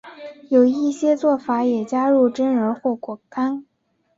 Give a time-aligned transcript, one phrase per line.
[0.49, 2.95] 有一些做法也加入榛仁或
[3.29, 3.65] 干果。